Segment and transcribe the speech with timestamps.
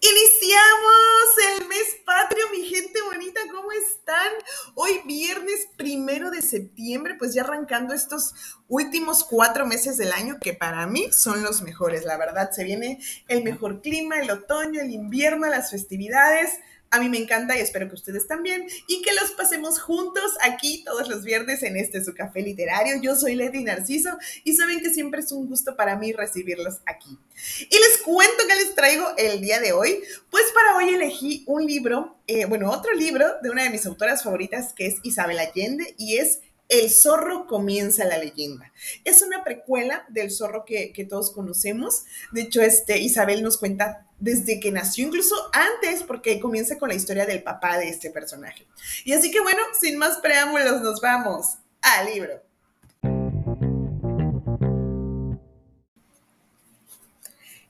[0.00, 4.32] Iniciamos el mes patrio, mi gente bonita, ¿cómo están?
[4.74, 8.34] Hoy viernes primero de septiembre, pues ya arrancando estos
[8.68, 13.00] últimos cuatro meses del año que para mí son los mejores, la verdad, se viene
[13.28, 16.58] el mejor clima, el otoño, el invierno, las festividades.
[16.92, 20.84] A mí me encanta y espero que ustedes también y que los pasemos juntos aquí
[20.84, 23.00] todos los viernes en este su café literario.
[23.00, 24.10] Yo soy Leti Narciso
[24.44, 27.18] y saben que siempre es un gusto para mí recibirlos aquí.
[27.60, 30.02] Y les cuento que les traigo el día de hoy.
[30.30, 34.22] Pues para hoy elegí un libro, eh, bueno, otro libro de una de mis autoras
[34.22, 36.40] favoritas que es Isabel Allende y es
[36.72, 38.72] el zorro comienza la leyenda.
[39.04, 42.04] Es una precuela del zorro que, todos conocemos.
[42.32, 46.94] De hecho, este, Isabel nos cuenta desde que nació, incluso antes, porque comienza con la
[46.94, 48.66] historia del papá de este personaje.
[49.04, 52.42] Y así que bueno, sin más preámbulos, nos vamos al libro.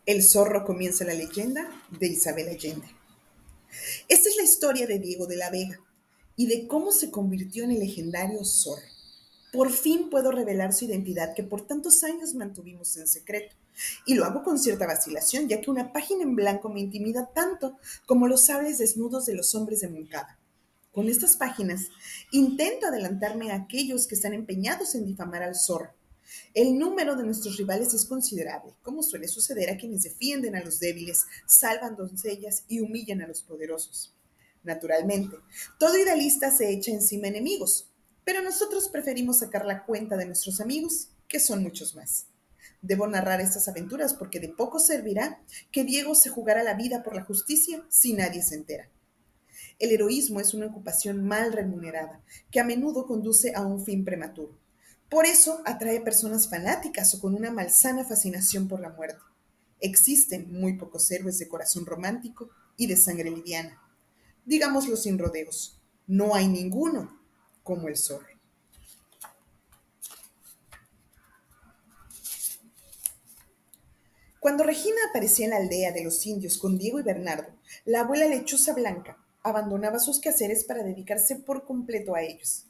[0.07, 2.87] El zorro comienza la leyenda de Isabel Allende.
[4.09, 5.81] Esta es la historia de Diego de la Vega
[6.37, 8.92] y de cómo se convirtió en el legendario zorro.
[9.53, 13.55] Por fin puedo revelar su identidad que por tantos años mantuvimos en secreto.
[14.07, 17.77] Y lo hago con cierta vacilación, ya que una página en blanco me intimida tanto
[18.07, 20.39] como los sables desnudos de los hombres de Moncada.
[20.91, 21.89] Con estas páginas
[22.31, 25.93] intento adelantarme a aquellos que están empeñados en difamar al zorro.
[26.55, 30.81] El número de nuestros rivales es considerable, como suele suceder a quienes defienden a los
[30.81, 34.15] débiles, salvan doncellas y humillan a los poderosos.
[34.63, 35.37] Naturalmente,
[35.79, 37.92] todo idealista se echa encima enemigos,
[38.25, 42.27] pero nosotros preferimos sacar la cuenta de nuestros amigos, que son muchos más.
[42.81, 47.15] Debo narrar estas aventuras porque de poco servirá que Diego se jugara la vida por
[47.15, 48.89] la justicia si nadie se entera.
[49.79, 54.59] El heroísmo es una ocupación mal remunerada, que a menudo conduce a un fin prematuro.
[55.09, 59.21] Por eso atrae personas fanáticas o con una malsana fascinación por la muerte.
[59.81, 63.81] Existen muy pocos héroes de corazón romántico y de sangre liviana.
[64.45, 67.22] Digámoslo sin rodeos, no hay ninguno
[67.63, 68.29] como el zorro.
[74.41, 78.27] Cuando Regina aparecía en la aldea de los indios con Diego y Bernardo, la abuela
[78.27, 82.67] lechuza blanca abandonaba sus quehaceres para dedicarse por completo a ellos.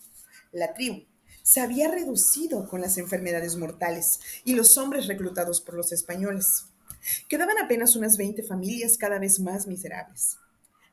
[0.53, 1.07] La tribu
[1.43, 6.67] se había reducido con las enfermedades mortales y los hombres reclutados por los españoles.
[7.29, 10.37] Quedaban apenas unas 20 familias cada vez más miserables.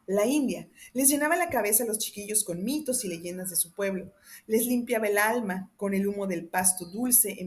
[0.09, 3.75] La India les llenaba la cabeza a los chiquillos con mitos y leyendas de su
[3.75, 4.11] pueblo,
[4.47, 7.37] les limpiaba el alma con el humo del pasto dulce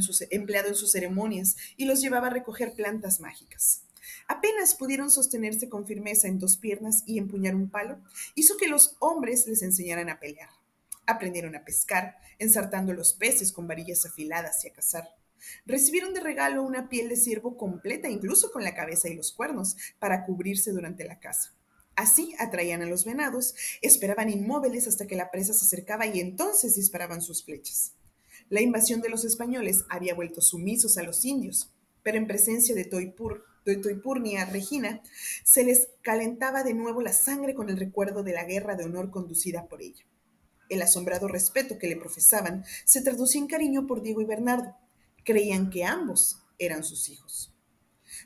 [0.00, 3.86] sus, empleado en sus ceremonias y los llevaba a recoger plantas mágicas.
[4.28, 7.98] Apenas pudieron sostenerse con firmeza en dos piernas y empuñar un palo,
[8.36, 10.50] hizo que los hombres les enseñaran a pelear.
[11.08, 15.08] Aprendieron a pescar, ensartando los peces con varillas afiladas y a cazar.
[15.66, 19.76] Recibieron de regalo una piel de ciervo completa, incluso con la cabeza y los cuernos,
[19.98, 21.56] para cubrirse durante la caza.
[21.94, 26.74] Así atraían a los venados, esperaban inmóviles hasta que la presa se acercaba y entonces
[26.74, 27.92] disparaban sus flechas.
[28.48, 31.70] La invasión de los españoles había vuelto sumisos a los indios,
[32.02, 35.02] pero en presencia de, Toipur, Toipurnia Regina,
[35.44, 39.10] se les calentaba de nuevo la sangre con el recuerdo de la guerra de honor
[39.10, 40.04] conducida por ella.
[40.68, 44.74] El asombrado respeto que le profesaban se traducía en cariño por Diego y Bernardo.
[45.24, 47.51] Creían que ambos eran sus hijos.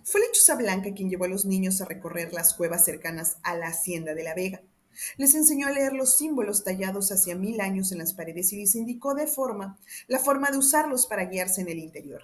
[0.09, 3.67] Fue Lechuza Blanca quien llevó a los niños a recorrer las cuevas cercanas a la
[3.67, 4.63] hacienda de la Vega.
[5.17, 8.77] Les enseñó a leer los símbolos tallados hacia mil años en las paredes y les
[8.77, 12.23] indicó de forma la forma de usarlos para guiarse en el interior.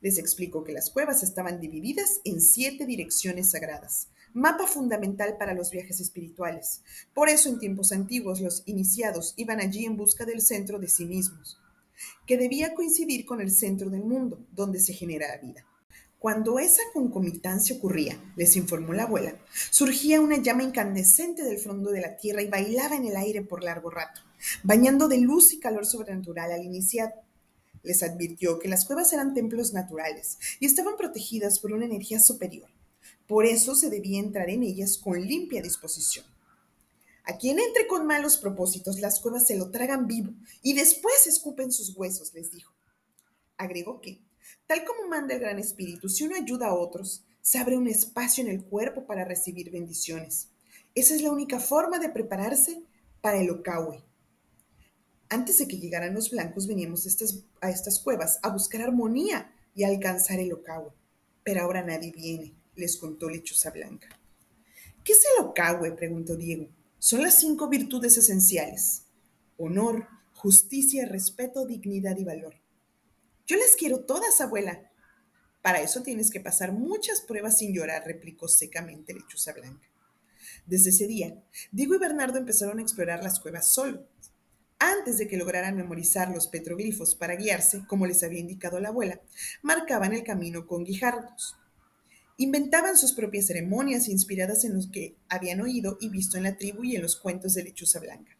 [0.00, 5.70] Les explicó que las cuevas estaban divididas en siete direcciones sagradas, mapa fundamental para los
[5.70, 6.80] viajes espirituales.
[7.12, 11.04] Por eso en tiempos antiguos los iniciados iban allí en busca del centro de sí
[11.04, 11.60] mismos,
[12.26, 15.67] que debía coincidir con el centro del mundo, donde se genera la vida.
[16.18, 19.38] Cuando esa concomitancia ocurría, les informó la abuela,
[19.70, 23.62] surgía una llama incandescente del fondo de la tierra y bailaba en el aire por
[23.62, 24.20] largo rato,
[24.64, 27.12] bañando de luz y calor sobrenatural al iniciado.
[27.84, 32.68] Les advirtió que las cuevas eran templos naturales y estaban protegidas por una energía superior.
[33.28, 36.26] Por eso se debía entrar en ellas con limpia disposición.
[37.22, 40.32] A quien entre con malos propósitos, las cuevas se lo tragan vivo
[40.62, 42.72] y después escupen sus huesos, les dijo.
[43.56, 44.26] Agregó que,
[44.68, 48.44] Tal como manda el Gran Espíritu, si uno ayuda a otros, se abre un espacio
[48.44, 50.50] en el cuerpo para recibir bendiciones.
[50.94, 52.82] Esa es la única forma de prepararse
[53.22, 54.04] para el Okawe.
[55.30, 59.88] Antes de que llegaran los blancos, veníamos a estas, cuevas a buscar armonía y a
[59.88, 60.92] alcanzar el Okawe.
[61.42, 64.08] Pero ahora nadie viene, les contó Lechuza Blanca.
[65.02, 65.92] ¿Qué es el Okawe?
[65.92, 66.68] preguntó Diego.
[66.98, 69.04] Son las cinco virtudes esenciales.
[69.56, 72.67] Honor, justicia, respeto, dignidad y valor.
[73.48, 74.90] Yo las quiero todas, abuela.
[75.62, 79.88] Para eso tienes que pasar muchas pruebas sin llorar, replicó secamente Lechuza Blanca.
[80.66, 81.42] Desde ese día,
[81.72, 84.02] Diego y Bernardo empezaron a explorar las cuevas solos.
[84.78, 89.18] Antes de que lograran memorizar los petroglifos para guiarse, como les había indicado la abuela,
[89.62, 91.56] marcaban el camino con guijardos.
[92.36, 96.84] Inventaban sus propias ceremonias inspiradas en los que habían oído y visto en la tribu
[96.84, 98.37] y en los cuentos de Lechuza Blanca.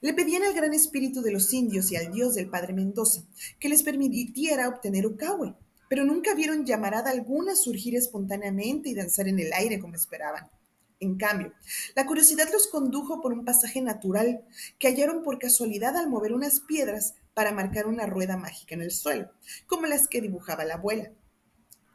[0.00, 3.22] Le pedían al gran espíritu de los indios y al dios del padre Mendoza
[3.58, 5.54] que les permitiera obtener Ucahue,
[5.88, 10.50] pero nunca vieron llamarada alguna surgir espontáneamente y danzar en el aire como esperaban.
[10.98, 11.52] En cambio,
[11.94, 14.44] la curiosidad los condujo por un pasaje natural
[14.78, 18.90] que hallaron por casualidad al mover unas piedras para marcar una rueda mágica en el
[18.90, 19.30] suelo,
[19.66, 21.12] como las que dibujaba la abuela.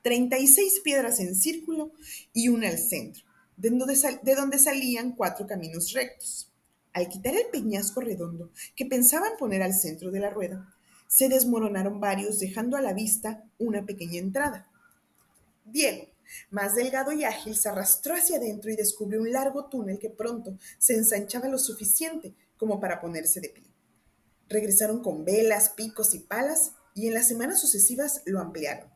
[0.03, 1.91] 36 piedras en círculo
[2.31, 3.25] y una al centro,
[3.57, 6.50] de donde, salían cuatro caminos rectos.
[6.93, 10.75] Al quitar el peñasco redondo que pensaban poner al centro de la rueda,
[11.07, 14.69] se desmoronaron varios, dejando a la vista una pequeña entrada.
[15.65, 16.07] Diego,
[16.49, 20.57] más delgado y ágil, se arrastró hacia adentro y descubrió un largo túnel que pronto
[20.77, 23.65] se ensanchaba lo suficiente como para ponerse de pie.
[24.47, 28.89] Regresaron con velas, picos y palas y en las semanas sucesivas lo ampliaron.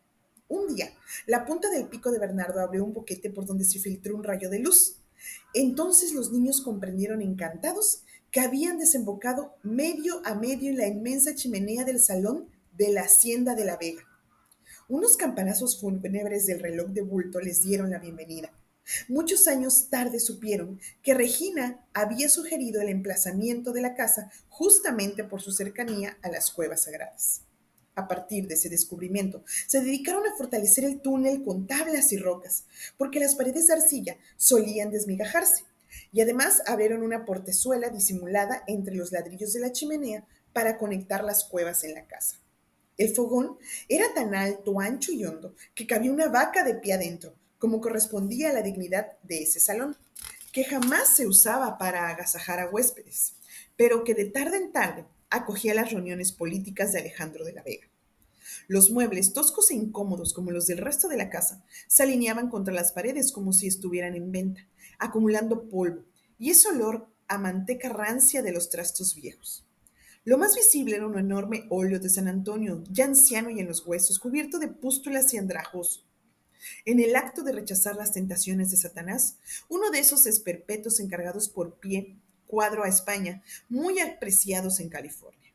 [0.47, 0.93] Un día,
[1.25, 4.49] la punta del pico de Bernardo abrió un boquete por donde se filtró un rayo
[4.49, 5.01] de luz.
[5.53, 11.85] Entonces los niños comprendieron encantados que habían desembocado medio a medio en la inmensa chimenea
[11.85, 14.03] del salón de la hacienda de la Vega.
[14.89, 18.51] Unos campanazos fúnebres del reloj de bulto les dieron la bienvenida.
[19.07, 25.41] Muchos años tarde supieron que Regina había sugerido el emplazamiento de la casa justamente por
[25.41, 27.44] su cercanía a las cuevas sagradas
[27.95, 32.65] a partir de ese descubrimiento, se dedicaron a fortalecer el túnel con tablas y rocas,
[32.97, 35.63] porque las paredes de arcilla solían desmigajarse,
[36.11, 41.45] y además abrieron una portezuela disimulada entre los ladrillos de la chimenea para conectar las
[41.45, 42.37] cuevas en la casa.
[42.97, 43.57] El fogón
[43.89, 48.49] era tan alto, ancho y hondo que cabía una vaca de pie adentro, como correspondía
[48.49, 49.97] a la dignidad de ese salón,
[50.53, 53.33] que jamás se usaba para agasajar a huéspedes,
[53.75, 57.87] pero que de tarde en tarde acogía las reuniones políticas de Alejandro de la Vega.
[58.67, 62.73] Los muebles, toscos e incómodos como los del resto de la casa, se alineaban contra
[62.73, 64.67] las paredes como si estuvieran en venta,
[64.97, 66.03] acumulando polvo
[66.39, 69.65] y ese olor a manteca rancia de los trastos viejos.
[70.23, 73.85] Lo más visible era un enorme óleo de San Antonio, ya anciano y en los
[73.85, 76.03] huesos, cubierto de pústulas y andrajoso.
[76.83, 79.37] En el acto de rechazar las tentaciones de Satanás,
[79.69, 82.17] uno de esos esperpetos encargados por pie
[82.55, 85.51] cuadro a España, muy apreciados en California.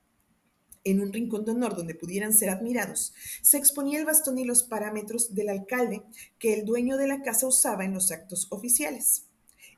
[0.84, 4.64] En un rincón de honor donde pudieran ser admirados, se exponía el bastón y los
[4.64, 6.02] parámetros del alcalde
[6.38, 9.22] que el dueño de la casa usaba en los actos oficiales.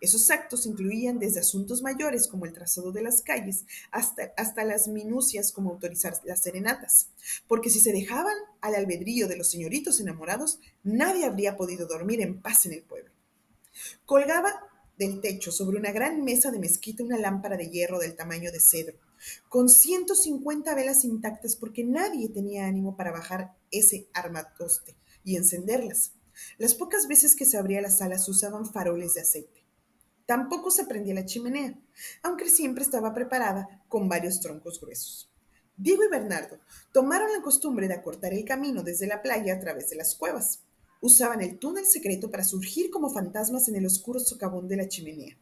[0.00, 4.88] Esos actos incluían desde asuntos mayores como el trazado de las calles hasta, hasta las
[4.88, 7.06] minucias como autorizar las serenatas,
[7.46, 12.42] porque si se dejaban al albedrío de los señoritos enamorados, nadie habría podido dormir en
[12.42, 13.12] paz en el pueblo.
[14.06, 14.71] Colgaba
[15.02, 18.60] del techo sobre una gran mesa de mezquita una lámpara de hierro del tamaño de
[18.60, 18.98] cedro,
[19.48, 26.12] con 150 velas intactas porque nadie tenía ánimo para bajar ese armatoste y encenderlas.
[26.56, 29.64] Las pocas veces que se abría la sala se usaban faroles de aceite.
[30.24, 31.76] Tampoco se prendía la chimenea,
[32.22, 35.30] aunque siempre estaba preparada con varios troncos gruesos.
[35.76, 36.60] Diego y Bernardo
[36.92, 40.60] tomaron la costumbre de acortar el camino desde la playa a través de las cuevas
[41.02, 45.36] usaban el túnel secreto para surgir como fantasmas en el oscuro socavón de la chimenea.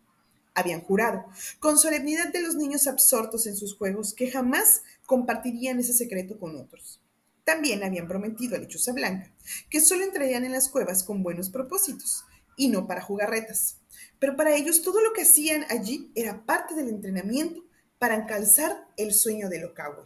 [0.54, 1.26] Habían jurado,
[1.60, 6.56] con solemnidad de los niños absortos en sus juegos, que jamás compartirían ese secreto con
[6.56, 7.00] otros.
[7.44, 9.32] También habían prometido a Lechuza Blanca
[9.68, 12.24] que solo entrarían en las cuevas con buenos propósitos
[12.56, 13.78] y no para jugarretas.
[14.18, 17.62] Pero para ellos todo lo que hacían allí era parte del entrenamiento
[17.98, 20.04] para encalzar el sueño de Locahue.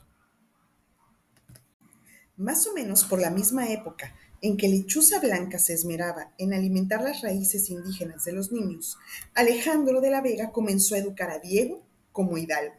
[2.36, 7.00] Más o menos por la misma época en que Lechuza Blanca se esmeraba en alimentar
[7.00, 8.98] las raíces indígenas de los niños,
[9.32, 11.82] Alejandro de la Vega comenzó a educar a Diego
[12.12, 12.74] como hidalgo.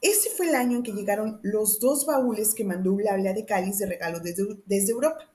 [0.00, 3.78] Ese fue el año en que llegaron los dos baúles que mandó Eulalia de Cáliz
[3.78, 5.30] de regalo desde, desde Europa.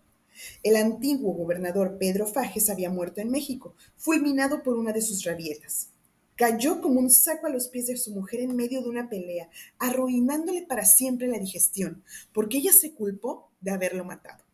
[0.63, 5.91] El antiguo gobernador Pedro Fajes había muerto en México, fulminado por una de sus rabietas.
[6.35, 9.49] Cayó como un saco a los pies de su mujer en medio de una pelea,
[9.79, 14.46] arruinándole para siempre la digestión, porque ella se culpó de haberlo matado.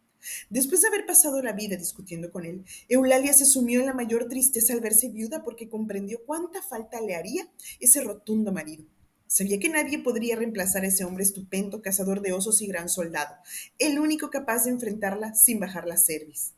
[0.49, 4.27] Después de haber pasado la vida discutiendo con él, Eulalia se sumió en la mayor
[4.27, 7.49] tristeza al verse viuda porque comprendió cuánta falta le haría
[7.79, 8.85] ese rotundo marido.
[9.27, 13.35] Sabía que nadie podría reemplazar a ese hombre estupendo, cazador de osos y gran soldado,
[13.79, 16.53] el único capaz de enfrentarla sin bajar la cerviz.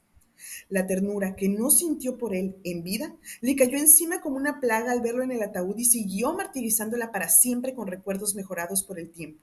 [0.68, 4.92] La ternura que no sintió por él en vida le cayó encima como una plaga
[4.92, 9.10] al verlo en el ataúd y siguió martirizándola para siempre con recuerdos mejorados por el
[9.10, 9.42] tiempo.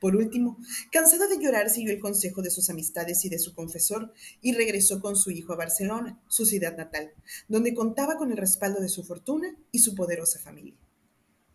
[0.00, 0.56] Por último,
[0.90, 5.00] cansada de llorar, siguió el consejo de sus amistades y de su confesor y regresó
[5.00, 7.12] con su hijo a Barcelona, su ciudad natal,
[7.48, 10.74] donde contaba con el respaldo de su fortuna y su poderosa familia.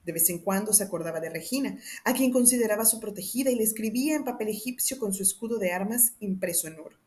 [0.06, 3.64] De vez en cuando se acordaba de Regina, a quien consideraba su protegida y le
[3.64, 7.00] escribía en papel egipcio con su escudo de armas impreso en oro.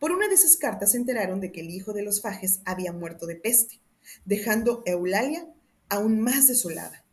[0.00, 2.92] Por una de esas cartas se enteraron de que el hijo de los Fajes había
[2.92, 3.80] muerto de peste,
[4.24, 5.48] dejando Eulalia
[5.88, 7.04] aún más desolada.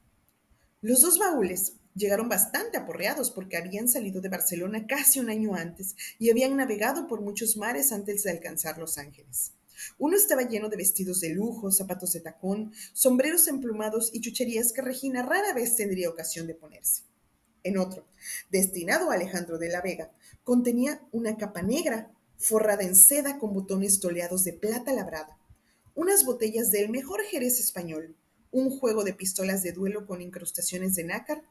[0.81, 5.95] Los dos baúles llegaron bastante aporreados porque habían salido de Barcelona casi un año antes
[6.19, 9.53] y habían navegado por muchos mares antes de alcanzar Los Ángeles.
[9.97, 14.81] Uno estaba lleno de vestidos de lujo, zapatos de tacón, sombreros emplumados y chucherías que
[14.81, 17.03] Regina rara vez tendría ocasión de ponerse.
[17.63, 18.05] En otro,
[18.51, 20.12] destinado a Alejandro de la Vega,
[20.43, 25.38] contenía una capa negra forrada en seda con botones toleados de plata labrada,
[25.95, 28.15] unas botellas del mejor jerez español,
[28.53, 31.43] un juego de pistolas de duelo con incrustaciones de nácar,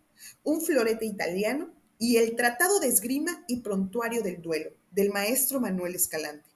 [0.43, 5.95] un florete italiano y el Tratado de Esgrima y Prontuario del Duelo del maestro Manuel
[5.95, 6.53] Escalante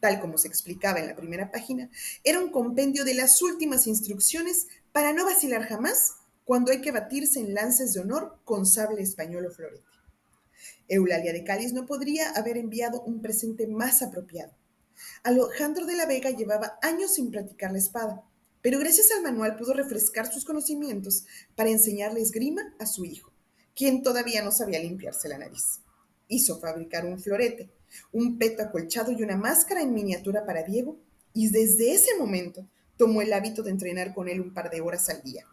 [0.00, 1.90] tal como se explicaba en la primera página,
[2.24, 6.14] era un compendio de las últimas instrucciones para no vacilar jamás
[6.44, 9.84] cuando hay que batirse en lances de honor con sable español o florete.
[10.88, 14.52] Eulalia de Cáliz no podría haber enviado un presente más apropiado.
[15.22, 18.24] Alejandro de la Vega llevaba años sin practicar la espada,
[18.68, 21.24] pero gracias al manual pudo refrescar sus conocimientos
[21.56, 23.32] para enseñarle esgrima a su hijo,
[23.74, 25.80] quien todavía no sabía limpiarse la nariz.
[26.26, 27.70] Hizo fabricar un florete,
[28.12, 31.00] un peto acolchado y una máscara en miniatura para Diego,
[31.32, 35.08] y desde ese momento tomó el hábito de entrenar con él un par de horas
[35.08, 35.46] al día.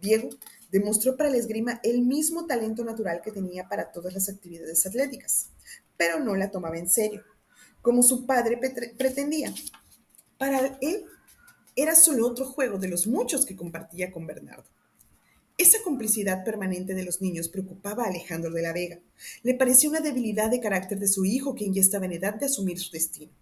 [0.00, 0.30] Diego
[0.72, 5.50] demostró para la esgrima el mismo talento natural que tenía para todas las actividades atléticas,
[5.96, 7.22] pero no la tomaba en serio,
[7.80, 8.58] como su padre
[8.98, 9.54] pretendía.
[10.36, 11.04] Para él
[11.76, 14.64] era solo otro juego de los muchos que compartía con Bernardo.
[15.56, 18.98] Esa complicidad permanente de los niños preocupaba a Alejandro de la Vega.
[19.42, 22.46] Le parecía una debilidad de carácter de su hijo, quien ya estaba en edad de
[22.46, 23.32] asumir su destino.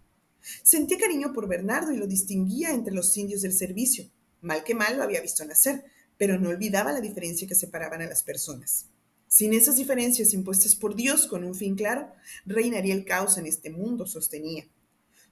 [0.61, 4.05] Sentía cariño por Bernardo y lo distinguía entre los indios del servicio.
[4.41, 5.85] Mal que mal lo había visto nacer,
[6.17, 8.85] pero no olvidaba la diferencia que separaban a las personas.
[9.27, 12.11] Sin esas diferencias impuestas por Dios con un fin claro,
[12.45, 14.67] reinaría el caos en este mundo, sostenía.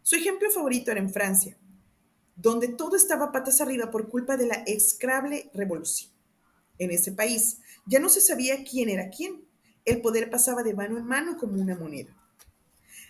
[0.01, 1.55] Su ejemplo favorito era en Francia,
[2.41, 6.11] donde todo estaba patas arriba por culpa de la execrable revolución
[6.79, 7.59] en ese país.
[7.85, 9.45] Ya no se sabía quién era quién.
[9.85, 12.15] El poder pasaba de mano en mano como una moneda.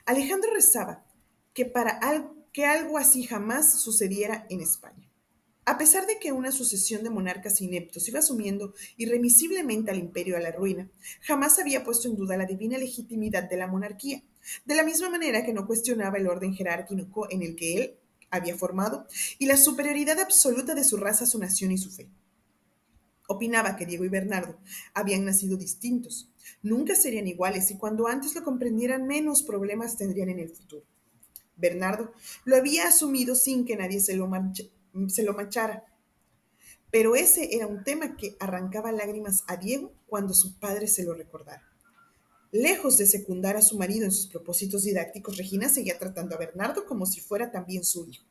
[0.06, 1.06] Alejandro rezaba
[1.54, 2.00] que para
[2.52, 5.10] que algo así jamás sucediera en España.
[5.64, 10.40] A pesar de que una sucesión de monarcas ineptos iba sumiendo irremisiblemente al imperio a
[10.40, 10.90] la ruina,
[11.22, 14.24] jamás había puesto en duda la divina legitimidad de la monarquía,
[14.66, 18.01] de la misma manera que no cuestionaba el orden jerárquico en el que él
[18.32, 19.06] había formado
[19.38, 22.10] y la superioridad absoluta de su raza, su nación y su fe.
[23.28, 24.58] Opinaba que Diego y Bernardo
[24.94, 26.32] habían nacido distintos,
[26.64, 30.86] nunca serían iguales y cuando antes lo comprendieran menos problemas tendrían en el futuro.
[31.56, 32.12] Bernardo
[32.44, 34.30] lo había asumido sin que nadie se lo,
[35.08, 35.86] se lo machara,
[36.90, 41.14] pero ese era un tema que arrancaba lágrimas a Diego cuando su padre se lo
[41.14, 41.71] recordara.
[42.52, 46.86] Lejos de secundar a su marido en sus propósitos didácticos, Regina seguía tratando a Bernardo
[46.86, 48.26] como si fuera también su hijo.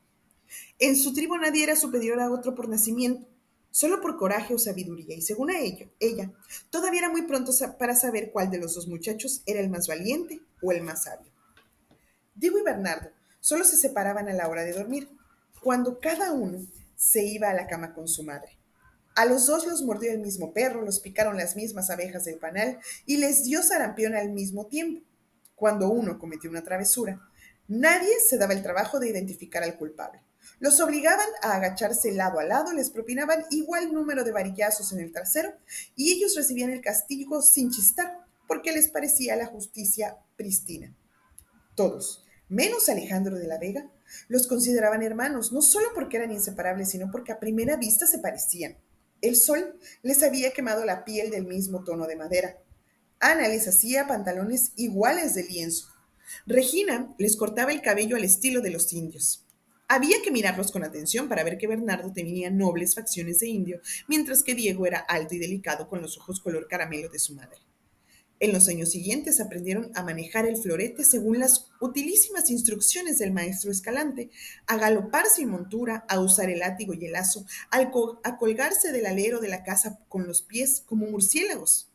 [0.78, 3.26] En su tribu nadie era superior a otro por nacimiento,
[3.70, 6.30] solo por coraje o sabiduría, y según a ello, ella,
[6.68, 10.42] todavía era muy pronto para saber cuál de los dos muchachos era el más valiente
[10.60, 11.32] o el más sabio.
[12.34, 13.10] Diego y Bernardo
[13.40, 15.08] solo se separaban a la hora de dormir,
[15.62, 16.58] cuando cada uno
[16.94, 18.59] se iba a la cama con su madre.
[19.14, 22.78] A los dos los mordió el mismo perro, los picaron las mismas abejas del panal
[23.06, 25.04] y les dio sarampión al mismo tiempo.
[25.54, 27.20] Cuando uno cometió una travesura,
[27.68, 30.22] nadie se daba el trabajo de identificar al culpable.
[30.58, 35.12] Los obligaban a agacharse lado a lado, les propinaban igual número de varillazos en el
[35.12, 35.52] trasero
[35.96, 40.94] y ellos recibían el castigo sin chistar, porque les parecía la justicia pristina.
[41.74, 43.90] Todos, menos Alejandro de la Vega,
[44.28, 48.76] los consideraban hermanos, no solo porque eran inseparables, sino porque a primera vista se parecían.
[49.22, 52.56] El sol les había quemado la piel del mismo tono de madera.
[53.18, 55.88] Ana les hacía pantalones iguales de lienzo.
[56.46, 59.44] Regina les cortaba el cabello al estilo de los indios.
[59.88, 64.42] Había que mirarlos con atención para ver que Bernardo tenía nobles facciones de indio, mientras
[64.42, 67.58] que Diego era alto y delicado con los ojos color caramelo de su madre.
[68.40, 73.70] En los años siguientes aprendieron a manejar el florete según las utilísimas instrucciones del maestro
[73.70, 74.30] Escalante,
[74.66, 79.40] a galopar sin montura, a usar el látigo y el lazo, a colgarse del alero
[79.40, 81.90] de la casa con los pies como murciélagos.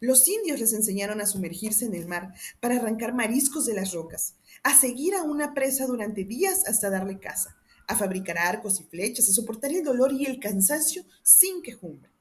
[0.00, 4.34] Los indios les enseñaron a sumergirse en el mar para arrancar mariscos de las rocas,
[4.62, 7.54] a seguir a una presa durante días hasta darle caza,
[7.86, 12.15] a fabricar arcos y flechas, a soportar el dolor y el cansancio sin quejumbre.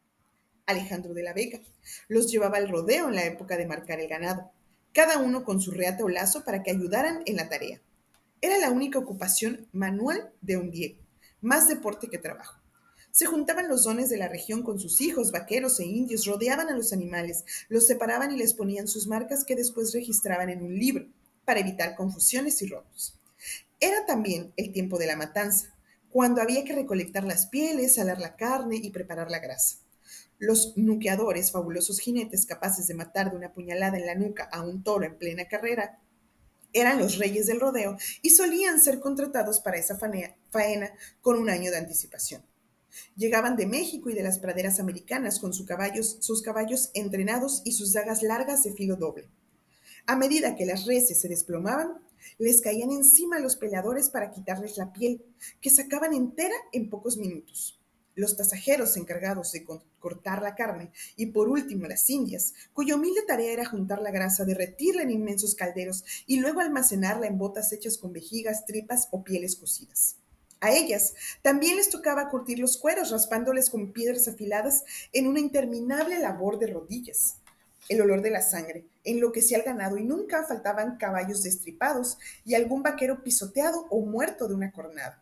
[0.65, 1.59] Alejandro de la Vega
[2.07, 4.51] los llevaba al rodeo en la época de marcar el ganado,
[4.93, 7.81] cada uno con su reata o lazo para que ayudaran en la tarea.
[8.41, 11.01] Era la única ocupación manual de un Diego,
[11.41, 12.61] más deporte que trabajo.
[13.11, 16.75] Se juntaban los dones de la región con sus hijos, vaqueros e indios, rodeaban a
[16.75, 21.07] los animales, los separaban y les ponían sus marcas que después registraban en un libro,
[21.45, 23.17] para evitar confusiones y robos.
[23.79, 25.73] Era también el tiempo de la matanza,
[26.09, 29.77] cuando había que recolectar las pieles, salar la carne y preparar la grasa.
[30.37, 34.83] Los nuqueadores, fabulosos jinetes capaces de matar de una puñalada en la nuca a un
[34.83, 35.99] toro en plena carrera,
[36.73, 41.71] eran los reyes del rodeo y solían ser contratados para esa faena con un año
[41.71, 42.43] de anticipación.
[43.15, 47.71] Llegaban de México y de las praderas americanas con sus caballos, sus caballos entrenados y
[47.71, 49.29] sus dagas largas de filo doble.
[50.05, 51.93] A medida que las reses se desplomaban,
[52.37, 55.23] les caían encima los peleadores para quitarles la piel,
[55.61, 57.79] que sacaban entera en pocos minutos.
[58.15, 59.65] Los tasajeros encargados de
[59.99, 64.45] cortar la carne y por último las indias, cuya humilde tarea era juntar la grasa,
[64.45, 69.57] derretirla en inmensos calderos y luego almacenarla en botas hechas con vejigas, tripas o pieles
[69.57, 70.15] cocidas.
[70.61, 76.17] A ellas también les tocaba curtir los cueros, raspándoles con piedras afiladas en una interminable
[76.17, 77.35] labor de rodillas.
[77.89, 82.81] El olor de la sangre enloquecía al ganado y nunca faltaban caballos destripados y algún
[82.81, 85.21] vaquero pisoteado o muerto de una cornada.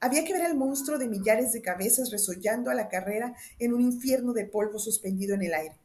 [0.00, 3.80] Había que ver al monstruo de millares de cabezas resollando a la carrera en un
[3.80, 5.76] infierno de polvo suspendido en el aire.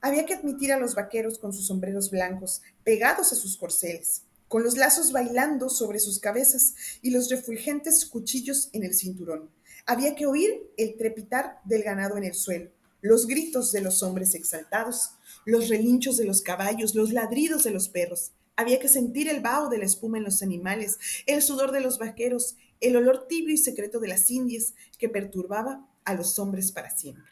[0.00, 4.62] Había que admitir a los vaqueros con sus sombreros blancos, pegados a sus corceles, con
[4.62, 9.50] los lazos bailando sobre sus cabezas y los refulgentes cuchillos en el cinturón.
[9.86, 14.34] Había que oír el trepitar del ganado en el suelo, los gritos de los hombres
[14.34, 15.12] exaltados,
[15.44, 18.32] los relinchos de los caballos, los ladridos de los perros.
[18.56, 21.98] Había que sentir el vaho de la espuma en los animales, el sudor de los
[21.98, 26.90] vaqueros, el olor tibio y secreto de las indias que perturbaba a los hombres para
[26.90, 27.24] siempre.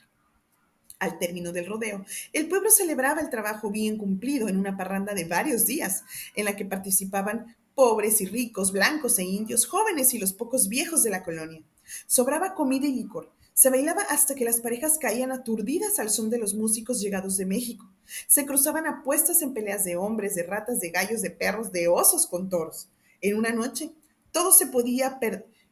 [0.99, 5.25] Al término del rodeo, el pueblo celebraba el trabajo bien cumplido en una parranda de
[5.25, 6.03] varios días,
[6.35, 11.05] en la que participaban pobres y ricos, blancos e indios, jóvenes y los pocos viejos
[11.05, 11.63] de la colonia.
[12.07, 13.31] Sobraba comida y licor.
[13.59, 17.45] Se bailaba hasta que las parejas caían aturdidas al son de los músicos llegados de
[17.45, 17.91] México.
[18.29, 22.29] Se cruzaban apuestas en peleas de hombres, de ratas, de gallos, de perros, de osos
[22.29, 22.89] con toros.
[23.21, 23.91] En una noche,
[24.31, 25.19] todo se podía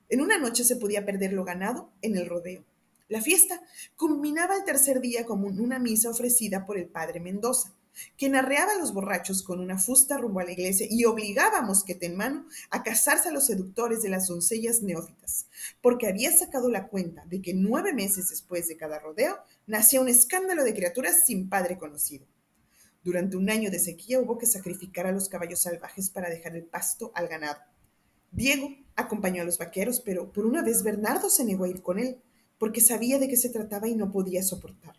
[0.09, 2.65] en una noche se podía perder lo ganado en el rodeo.
[3.09, 3.63] La fiesta
[3.97, 7.73] culminaba el tercer día como una misa ofrecida por el padre Mendoza,
[8.17, 11.63] quien arreaba a los borrachos con una fusta rumbo a la iglesia y obligaba a
[11.63, 15.47] Mosquete en mano a casarse a los seductores de las doncellas neófitas,
[15.81, 20.09] porque había sacado la cuenta de que nueve meses después de cada rodeo nacía un
[20.09, 22.27] escándalo de criaturas sin padre conocido.
[23.03, 26.65] Durante un año de sequía hubo que sacrificar a los caballos salvajes para dejar el
[26.65, 27.61] pasto al ganado.
[28.33, 31.99] Diego acompañó a los vaqueros, pero por una vez Bernardo se negó a ir con
[31.99, 32.21] él
[32.59, 34.97] porque sabía de qué se trataba y no podía soportar.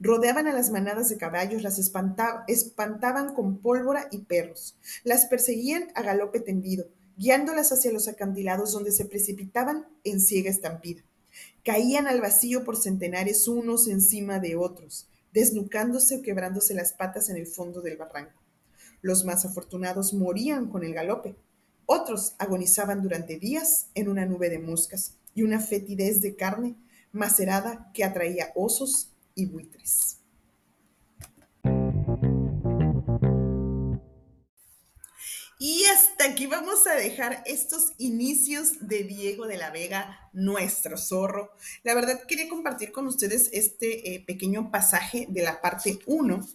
[0.00, 6.02] Rodeaban a las manadas de caballos, las espantaban con pólvora y perros, las perseguían a
[6.02, 11.02] galope tendido, guiándolas hacia los acantilados donde se precipitaban en ciega estampida.
[11.64, 17.36] Caían al vacío por centenares unos encima de otros, desnucándose o quebrándose las patas en
[17.36, 18.42] el fondo del barranco.
[19.00, 21.36] Los más afortunados morían con el galope,
[21.86, 26.76] otros agonizaban durante días en una nube de moscas, y una fetidez de carne
[27.12, 30.20] macerada que atraía osos y buitres.
[35.58, 41.52] Y hasta aquí vamos a dejar estos inicios de Diego de la Vega, nuestro zorro.
[41.84, 46.46] La verdad quería compartir con ustedes este eh, pequeño pasaje de la parte 1,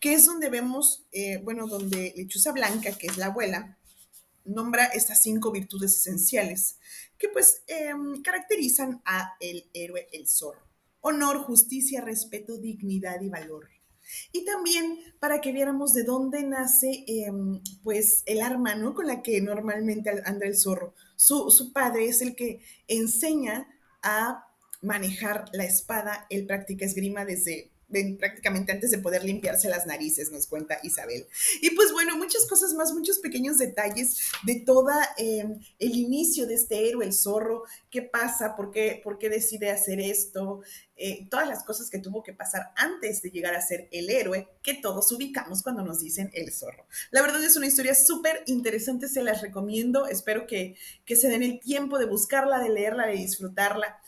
[0.00, 3.78] que es donde vemos, eh, bueno, donde Lechuza Blanca, que es la abuela,
[4.44, 6.76] nombra estas cinco virtudes esenciales
[7.16, 10.71] que pues em, caracterizan a el héroe el zorro.
[11.02, 13.68] Honor, justicia, respeto, dignidad y valor.
[14.32, 18.94] Y también para que viéramos de dónde nace em, pues el arma ¿no?
[18.94, 20.94] con la que normalmente anda el zorro.
[21.16, 23.68] Su, su padre es el que enseña
[24.02, 24.46] a
[24.80, 27.71] manejar la espada, él practica esgrima desde
[28.18, 31.26] prácticamente antes de poder limpiarse las narices, nos cuenta Isabel.
[31.60, 36.54] Y pues bueno, muchas cosas más, muchos pequeños detalles de toda em, el inicio de
[36.54, 40.60] este héroe, el zorro, qué pasa, por qué, por qué decide hacer esto,
[40.96, 44.48] eh, todas las cosas que tuvo que pasar antes de llegar a ser el héroe
[44.62, 46.86] que todos ubicamos cuando nos dicen el zorro.
[47.10, 51.42] La verdad es una historia súper interesante, se las recomiendo, espero que, que se den
[51.42, 54.00] el tiempo de buscarla, de leerla, de disfrutarla.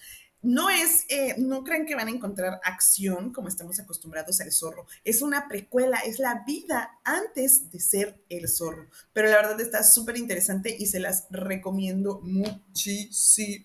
[0.44, 4.86] No es, eh, no crean que van a encontrar acción como estamos acostumbrados al zorro.
[5.02, 8.86] Es una precuela, es la vida antes de ser el zorro.
[9.14, 13.64] Pero la verdad está súper interesante y se las recomiendo muchísimo.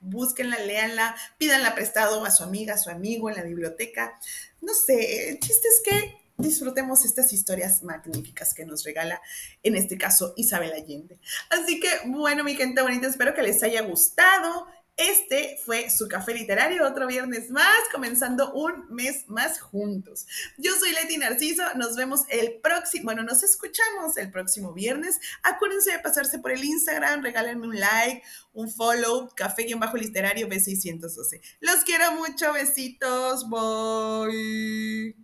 [0.00, 4.18] Búsquenla, léanla, pídanla prestado a su amiga, a su amigo en la biblioteca.
[4.60, 9.22] No sé, el chiste es que disfrutemos estas historias magníficas que nos regala,
[9.62, 11.18] en este caso, Isabel Allende.
[11.50, 14.66] Así que, bueno, mi gente bonita, espero que les haya gustado.
[14.96, 20.26] Este fue su café literario, otro viernes más, comenzando un mes más juntos.
[20.56, 25.20] Yo soy Leti Narciso, nos vemos el próximo, bueno, nos escuchamos el próximo viernes.
[25.42, 28.22] Acuérdense de pasarse por el Instagram, regálenme un like,
[28.54, 31.42] un follow, café-literario B612.
[31.60, 35.14] Los quiero mucho, besitos, bye.